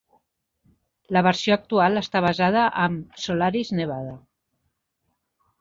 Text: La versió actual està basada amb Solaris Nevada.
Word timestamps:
La 1.17 1.23
versió 1.27 1.57
actual 1.57 2.01
està 2.01 2.23
basada 2.27 2.65
amb 2.87 3.21
Solaris 3.27 3.73
Nevada. 3.81 4.19